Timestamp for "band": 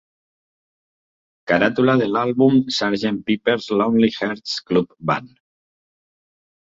5.11-5.33